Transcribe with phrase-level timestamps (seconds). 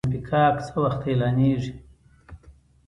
[0.07, 1.71] انفکاک څه وخت اعلانیږي؟